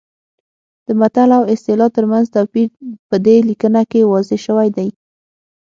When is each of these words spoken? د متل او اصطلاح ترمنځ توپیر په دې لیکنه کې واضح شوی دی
د 0.85 0.87
متل 0.99 1.29
او 1.37 1.43
اصطلاح 1.53 1.89
ترمنځ 1.95 2.25
توپیر 2.35 2.67
په 3.09 3.15
دې 3.25 3.35
لیکنه 3.49 3.81
کې 3.91 4.09
واضح 4.11 4.37
شوی 4.45 4.69
دی 4.77 4.89